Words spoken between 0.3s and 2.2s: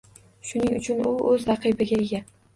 Shuning uchun u o’z raqibiga